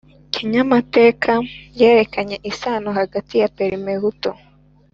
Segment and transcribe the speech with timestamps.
[0.33, 1.31] kinyamateka
[1.79, 4.31] yerekanye isano hagati ya parmehutu